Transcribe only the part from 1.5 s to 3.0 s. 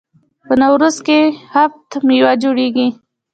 هفت میوه جوړیږي.